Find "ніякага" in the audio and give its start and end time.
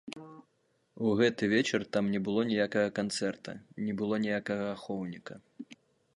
2.53-2.87, 4.27-4.65